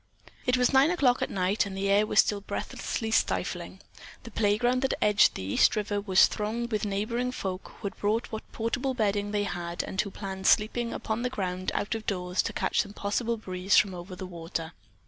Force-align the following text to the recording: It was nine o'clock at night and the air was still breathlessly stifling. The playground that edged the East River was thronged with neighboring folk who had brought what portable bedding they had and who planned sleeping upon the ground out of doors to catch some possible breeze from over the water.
It 0.47 0.57
was 0.57 0.73
nine 0.73 0.89
o'clock 0.89 1.21
at 1.21 1.29
night 1.29 1.67
and 1.67 1.77
the 1.77 1.87
air 1.87 2.07
was 2.07 2.19
still 2.21 2.41
breathlessly 2.41 3.11
stifling. 3.11 3.81
The 4.23 4.31
playground 4.31 4.81
that 4.81 4.95
edged 4.99 5.35
the 5.35 5.43
East 5.43 5.75
River 5.75 6.01
was 6.01 6.25
thronged 6.25 6.71
with 6.71 6.87
neighboring 6.87 7.31
folk 7.31 7.73
who 7.77 7.85
had 7.85 7.97
brought 7.99 8.31
what 8.31 8.51
portable 8.51 8.95
bedding 8.95 9.29
they 9.29 9.43
had 9.43 9.83
and 9.83 10.01
who 10.01 10.09
planned 10.09 10.47
sleeping 10.47 10.91
upon 10.91 11.21
the 11.21 11.29
ground 11.29 11.71
out 11.75 11.93
of 11.93 12.07
doors 12.07 12.41
to 12.41 12.51
catch 12.53 12.81
some 12.81 12.93
possible 12.93 13.37
breeze 13.37 13.77
from 13.77 13.93
over 13.93 14.15
the 14.15 14.25
water. 14.25 14.73